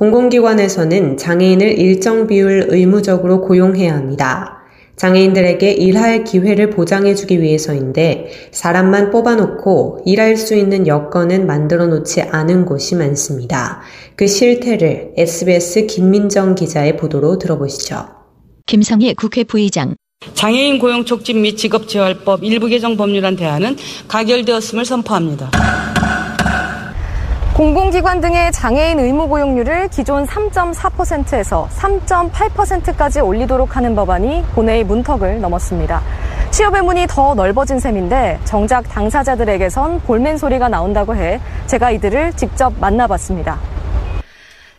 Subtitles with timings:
[0.00, 4.62] 공공기관에서는 장애인을 일정 비율 의무적으로 고용해야 합니다.
[4.96, 12.94] 장애인들에게 일할 기회를 보장해주기 위해서인데 사람만 뽑아놓고 일할 수 있는 여건은 만들어 놓지 않은 곳이
[12.96, 13.82] 많습니다.
[14.16, 18.06] 그 실태를 SBS 김민정 기자의 보도로 들어보시죠.
[18.64, 19.96] 김성희 국회 부의장
[20.32, 23.76] 장애인 고용 촉진 및 직업 재활법 일부 개정 법률안 대안은
[24.08, 25.50] 가결되었음을 선포합니다.
[27.60, 36.02] 공공기관 등의 장애인 의무 고용률을 기존 3.4%에서 3.8%까지 올리도록 하는 법안이 본회의 문턱을 넘었습니다.
[36.52, 43.60] 취업의 문이 더 넓어진 셈인데 정작 당사자들에게선 볼멘 소리가 나온다고 해 제가 이들을 직접 만나봤습니다.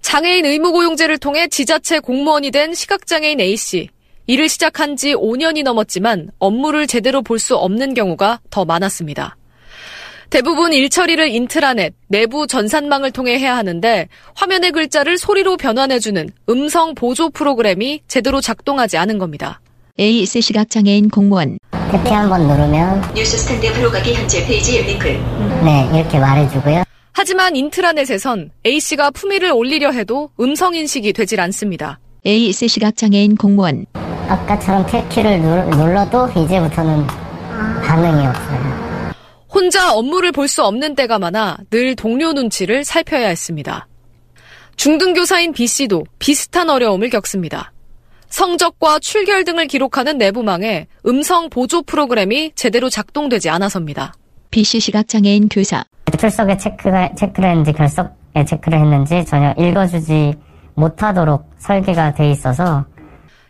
[0.00, 3.88] 장애인 의무고용제를 통해 지자체 공무원이 된 시각장애인 A씨.
[4.28, 9.37] 일을 시작한 지 5년이 넘었지만 업무를 제대로 볼 수 없는 경우가 더 많았습니다.
[10.30, 18.02] 대부분 일처리를 인트라넷, 내부 전산망을 통해 해야 하는데 화면의 글자를 소리로 변환해주는 음성 보조 프로그램이
[18.08, 19.60] 제대로 작동하지 않은 겁니다.
[19.98, 21.58] A씨 시각장애인 공무원
[21.90, 25.08] 탭키 한번 누르면 뉴스 스탠드 바로가기 현재 페이지 링크
[25.64, 26.84] 네 이렇게 말해주고요.
[27.14, 31.98] 하지만 인트라넷에선 A씨가 품의를 올리려 해도 음성 인식이 되질 않습니다.
[32.26, 33.86] A씨 시각장애인 공무원
[34.28, 35.40] 아까처럼 탭키를
[35.76, 37.06] 눌러도 이제부터는
[37.82, 38.57] 반응이 없어요.
[39.58, 43.88] 혼자 업무를 볼 수 없는 때가 많아 늘 동료 눈치를 살펴야 했습니다.
[44.76, 47.72] 중등교사인 B씨도 비슷한 어려움을 겪습니다.
[48.28, 54.14] 성적과 출결 등을 기록하는 내부망에 음성 보조 프로그램이 제대로 작동되지 않아서입니다.
[54.52, 55.84] B씨 시각장애인 교사
[56.16, 60.34] 출석에 체크가, 체크를 했는지 결석에 체크를 했는지 전혀 읽어주지
[60.74, 62.86] 못하도록 설계가 돼 있어서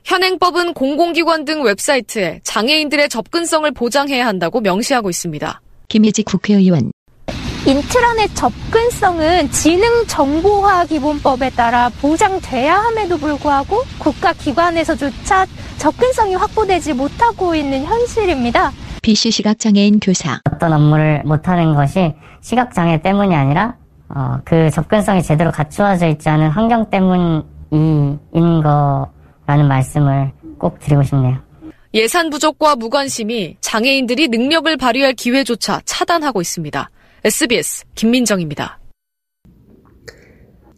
[0.04, 5.60] 현행법은 공공기관 등 웹사이트에 장애인들의 접근성을 보장해야 한다고 명시하고 있습니다.
[5.88, 6.90] 김희지 국회의원
[7.66, 15.46] 인트라넷 접근성은 지능정보화 기본법에 따라 보장돼야 함에도 불구하고 국가기관에서조차
[15.78, 18.72] 접근성이 확보되지 못하고 있는 현실입니다.
[19.02, 23.76] B씨 시각장애인 교사 어떤 업무를 못하는 것이 시각장애 때문이 아니라
[24.08, 31.47] 어, 그 접근성이 제대로 갖추어져 있지 않은 환경 때문인 거라는 말씀을 꼭 드리고 싶네요.
[31.98, 36.90] 예산 부족과 무관심이 장애인들이 능력을 발휘할 기회조차 차단하고 있습니다.
[37.24, 38.78] SBS 김민정입니다.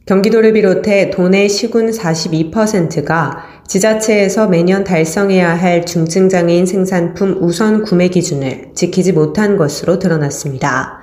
[0.07, 9.13] 경기도를 비롯해 도내 시군 42%가 지자체에서 매년 달성해야 할 중증장애인 생산품 우선 구매 기준을 지키지
[9.13, 11.01] 못한 것으로 드러났습니다.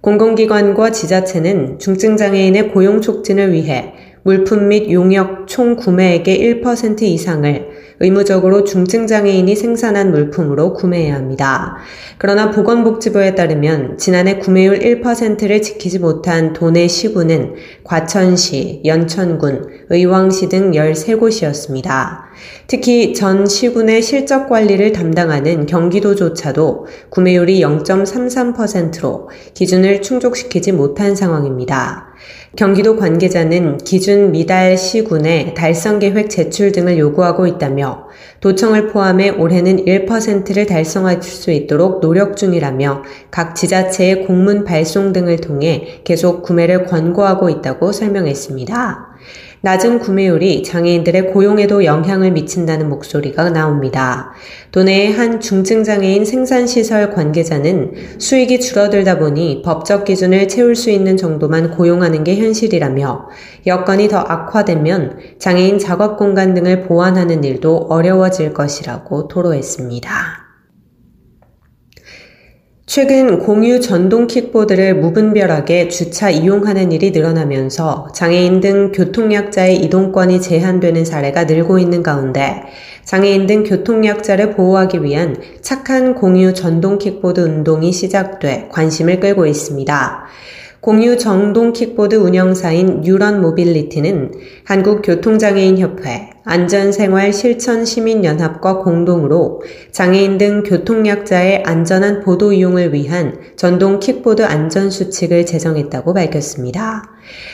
[0.00, 3.94] 공공기관과 지자체는 중증장애인의 고용 촉진을 위해
[4.24, 7.69] 물품 및 용역 총 구매액의 1% 이상을
[8.00, 11.76] 의무적으로 중증장애인이 생산한 물품으로 구매해야 합니다.
[12.16, 22.30] 그러나 보건복지부에 따르면 지난해 구매율 1%를 지키지 못한 도내 시군은 과천시, 연천군, 의왕시 등 13곳이었습니다.
[22.66, 32.09] 특히 전 시군의 실적 관리를 담당하는 경기도조차도 구매율이 0.33%로 기준을 충족시키지 못한 상황입니다.
[32.56, 38.08] 경기도 관계자는 기준 미달 시군의 달성 계획 제출 등을 요구하고 있다며
[38.40, 46.00] 도청을 포함해 올해는 1%를 달성할 수 있도록 노력 중이라며 각 지자체의 공문 발송 등을 통해
[46.04, 49.09] 계속 구매를 권고하고 있다고 설명했습니다.
[49.62, 54.32] 낮은 구매율이 장애인들의 고용에도 영향을 미친다는 목소리가 나옵니다.
[54.72, 62.24] 도내의 한 중증장애인 생산시설 관계자는 수익이 줄어들다 보니 법적 기준을 채울 수 있는 정도만 고용하는
[62.24, 63.28] 게 현실이라며
[63.66, 70.49] 여건이 더 악화되면 장애인 작업 공간 등을 보완하는 일도 어려워질 것이라고 토로했습니다.
[72.92, 81.44] 최근 공유 전동 킥보드를 무분별하게 주차 이용하는 일이 늘어나면서 장애인 등 교통약자의 이동권이 제한되는 사례가
[81.44, 82.64] 늘고 있는 가운데
[83.04, 90.24] 장애인 등 교통약자를 보호하기 위한 착한 공유 전동 킥보드 운동이 시작돼 관심을 끌고 있습니다.
[90.80, 94.32] 공유 정동 킥보드 운영사인 뉴런 모빌리티는
[94.64, 99.62] 한국교통장애인협회, 안전생활 실천 시민연합과 공동으로
[99.92, 107.04] 장애인 등 교통약자의 안전한 보도 이용을 위한 전동 킥보드 안전수칙을 제정했다고 밝혔습니다.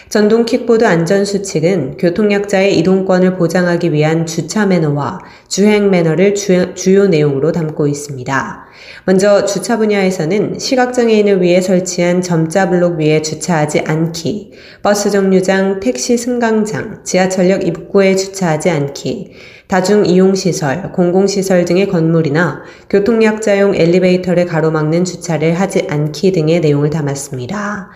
[0.09, 5.19] 전동 킥보드 안전수칙은 교통약자의 이동권을 보장하기 위한 주차 매너와
[5.49, 8.67] 주행 매너를 주요, 주요 내용으로 담고 있습니다.
[9.05, 14.53] 먼저 주차 분야에서는 시각장애인을 위해 설치한 점자 블록 위에 주차하지 않기,
[14.83, 19.33] 버스 정류장, 택시 승강장, 지하철역 입구에 주차하지 않기,
[19.69, 27.91] 다중 이용시설, 공공시설 등의 건물이나 교통약자용 엘리베이터를 가로막는 주차를 하지 않기 등의 내용을 담았습니다.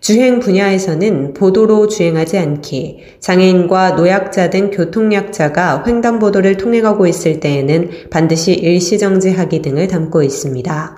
[0.00, 9.60] 주행 분야에서는 보도로 주행하지 않기, 장애인과 노약자 등 교통약자가 횡단보도를 통행하고 있을 때에는 반드시 일시정지하기
[9.60, 10.96] 등을 담고 있습니다.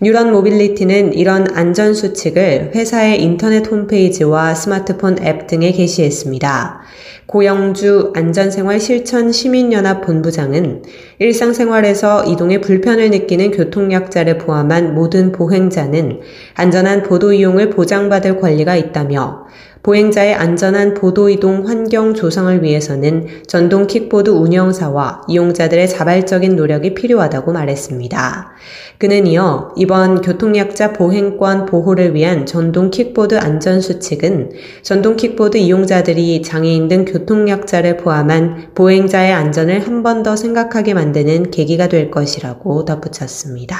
[0.00, 6.77] 뉴런 모빌리티는 이런 안전수칙을 회사의 인터넷 홈페이지와 스마트폰 앱 등에 게시했습니다.
[7.26, 10.82] 고영주 안전생활 실천 시민연합 본부장은
[11.18, 16.20] 일상생활에서 이동에 불편을 느끼는 교통약자를 포함한 모든 보행자는
[16.54, 19.46] 안전한 보도 이용을 보장받을 권리가 있다며
[19.82, 28.50] 보행자의 안전한 보도 이동 환경 조성을 위해서는 전동 킥보드 운영사와 이용자들의 자발적인 노력이 필요하다고 말했습니다.
[28.98, 34.50] 그는 이어 이번 교통약자 보행권 보호를 위한 전동 킥보드 안전수칙은
[34.82, 41.88] 전동 킥보드 이용자들이 장애인 등 교통약자를 포함한 보행자의 안전을 한 번 더 생각하게 만드는 계기가
[41.88, 43.76] 될 것이라고 덧붙였습니다.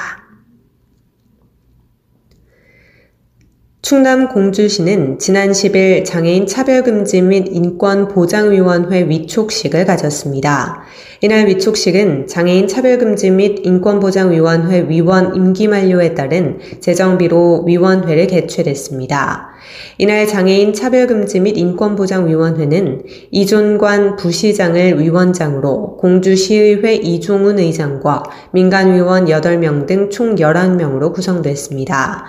[3.81, 10.83] 충남 공주시는 지난 10일 장애인 차별금지 및 인권보장위원회 위촉식을 가졌습니다.
[11.23, 19.48] 이날 위촉식은 장애인 차별금지 및 인권보장위원회 위원 임기 만료에 따른 재정비로 위원회를 개최했습니다.
[19.99, 30.37] 이날 장애인 차별금지 및 인권보장위원회는 이존관 부시장을 위원장으로 공주시의회 이종훈 의장과 민간위원 8명 등 총
[30.37, 32.25] 11명으로 구성됐습니다.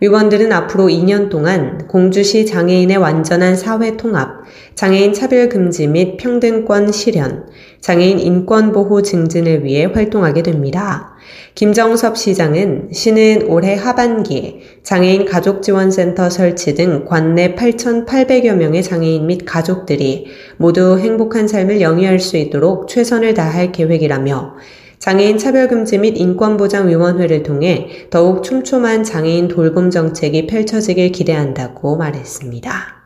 [0.00, 4.42] 위원들은 앞으로 2년 동안 공주시 장애인의 완전한 사회 통합,
[4.74, 7.46] 장애인 차별 금지 및 평등권 실현,
[7.80, 11.11] 장애인 인권 보호 증진을 위해 활동하게 됩니다.
[11.54, 20.26] 김정섭 시장은 시는 올해 하반기에 장애인 가족지원센터 설치 등 관내 8,800여 명의 장애인 및 가족들이
[20.56, 24.54] 모두 행복한 삶을 영위할 수 있도록 최선을 다할 계획이라며
[24.98, 33.01] 장애인 차별금지 및 인권보장위원회를 통해 더욱 촘촘한 장애인 돌봄 정책이 펼쳐지길 기대한다고 말했습니다.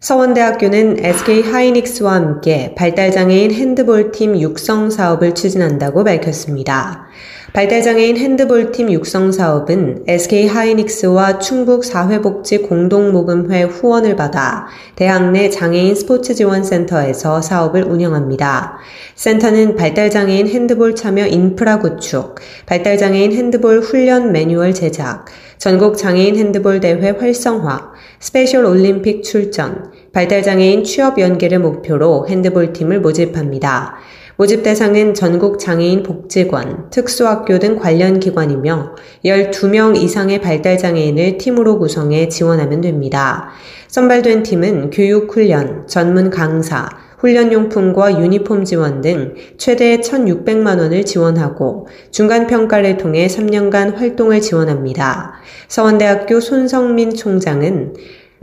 [0.00, 7.09] 서원대학교는 SK 하이닉스와 함께 발달장애인 핸드볼팀 육성 사업을 추진한다고 밝혔습니다.
[7.52, 16.32] 발달장애인 핸드볼팀 육성 사업은 SK 하이닉스와 충북 사회복지 공동모금회 후원을 받아 대학 내 장애인 스포츠
[16.32, 18.78] 지원센터에서 사업을 운영합니다.
[19.16, 22.36] 센터는 발달장애인 핸드볼 참여 인프라 구축,
[22.66, 25.24] 발달장애인 핸드볼 훈련 매뉴얼 제작,
[25.58, 27.90] 전국 장애인 핸드볼 대회 활성화,
[28.20, 33.96] 스페셜 올림픽 출전, 발달장애인 취업 연계를 목표로 핸드볼 팀을 모집합니다.
[34.40, 42.80] 모집 대상은 전국 장애인 복지관, 특수학교 등 관련 기관이며 12명 이상의 발달장애인을 팀으로 구성해 지원하면
[42.80, 43.50] 됩니다.
[43.88, 46.88] 선발된 팀은 교육훈련, 전문 강사,
[47.18, 55.34] 훈련용품과 유니폼 지원 등 최대 1,600만 원을 지원하고 중간 평가를 통해 3년간 활동을 지원합니다.
[55.68, 57.92] 서원대학교 손성민 총장은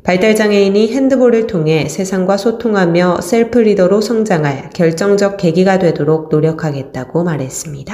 [0.08, 7.94] 발달장애인이 핸드볼을 통해 세상과 소통하며 셀프 리더로 성장할 결정적 계기가 되도록 노력하겠다고 말했습니다.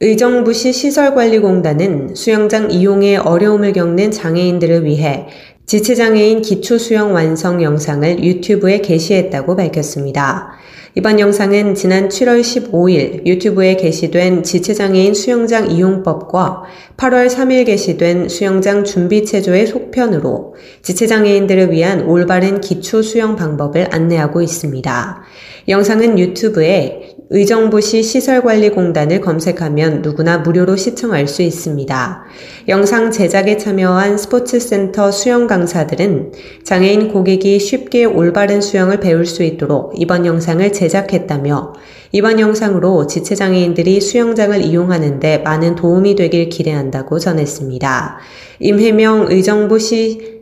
[0.00, 5.26] 의정부시 시설관리공단은 수영장 이용에 어려움을 겪는 장애인들을 위해
[5.64, 10.50] 지체장애인 기초수영 완성 영상을 유튜브에 게시했다고 밝혔습니다.
[10.96, 16.62] 이번 영상은 지난 7월 15일 유튜브에 게시된 지체장애인 수영장 이용법과
[16.96, 25.22] 8월 3일 게시된 수영장 준비체조의 속편으로 지체장애인들을 위한 올바른 기초 수영 방법을 안내하고 있습니다.
[25.66, 32.24] 영상은 유튜브에 의정부시 시설관리공단을 검색하면 누구나 무료로 시청할 수 있습니다.
[32.68, 36.32] 영상 제작에 참여한 스포츠센터 수영 강사들은
[36.64, 41.72] 장애인 고객이 쉽게 올바른 수영을 배울 수 있도록 이번 영상을 제작했다며
[42.12, 48.18] 이번 영상으로 지체장애인들이 수영장을 이용하는데 많은 도움이 되길 기대한다고 전했습니다.
[48.60, 50.33] 임혜명 의정부시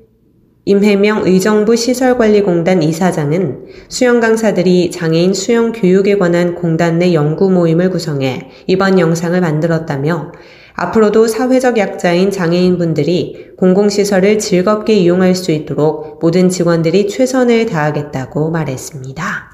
[0.65, 8.49] 임혜명 의정부 시설관리공단 이사장은 수영 강사들이 장애인 수영 교육에 관한 공단 내 연구 모임을 구성해
[8.69, 10.31] 이번 영상을 만들었다며
[10.75, 19.52] 앞으로도 사회적 약자인 장애인분들이 공공시설을 즐겁게 이용할 수 있도록 모든 직원들이 최선을 다하겠다고 말했습니다.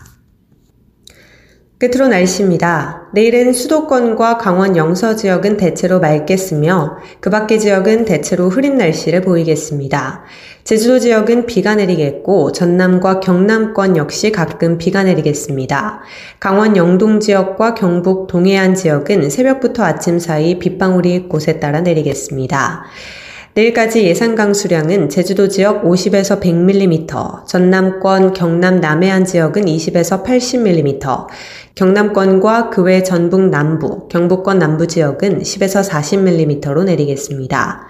[1.79, 3.09] 끝으로 날씨입니다.
[3.13, 10.25] 내일은 수도권과 강원 영서 지역은 대체로 맑겠으며 그 밖의 지역은 대체로 흐린 날씨를 보이겠습니다.
[10.65, 16.01] 제주도 지역은 비가 내리겠고 전남과 경남권 역시 가끔 비가 내리겠습니다.
[16.41, 22.87] 강원 영동 지역과 경북 동해안 지역은 새벽부터 아침 사이 빗방울이 곳에 따라 내리겠습니다.
[23.55, 31.27] 내일까지 예상 강수량은 제주도 지역 50에서 100mm, 전남권, 경남 남해안 지역은 20에서 80mm,
[31.75, 37.89] 경남권과 그 외 전북 남부, 경북권 남부 지역은 10에서 40mm로 내리겠습니다.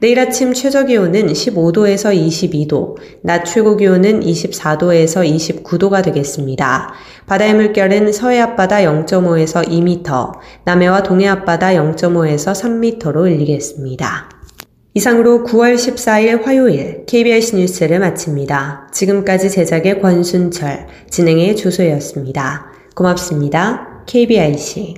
[0.00, 5.24] 내일 아침 최저 기온은 15도에서 22도, 낮 최고 기온은 24도에서
[5.64, 6.92] 29도가 되겠습니다.
[7.26, 10.32] 바다의 물결은 서해 앞바다 0.5에서 2m,
[10.64, 14.35] 남해와 동해 앞바다 0.5에서 3m로 일리겠습니다.
[14.96, 18.88] 이상으로 9월 14일 화요일 KBS 뉴스를 마칩니다.
[18.92, 22.72] 지금까지 제작의 권순철, 진행의 조소였습니다.
[22.94, 24.02] 고맙습니다.
[24.06, 24.94] KBIC